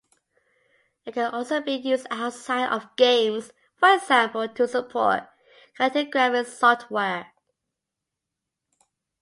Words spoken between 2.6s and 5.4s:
of games, for example to support